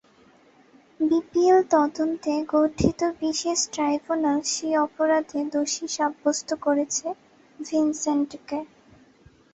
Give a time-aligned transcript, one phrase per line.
[0.99, 7.07] BPL তদন্তে গঠিত বিশেষ ট্রাইব্যুনাল সেই অপরাধে দোষী সাব্যস্ত করেছে
[7.59, 8.59] ভিনসেন্টকে।